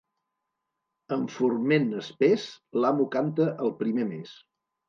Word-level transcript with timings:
Amb 1.17 1.33
forment 1.33 1.85
espès, 2.01 2.49
l'amo 2.85 3.09
canta 3.17 3.49
el 3.67 3.75
primer 3.83 4.09
mes. 4.17 4.35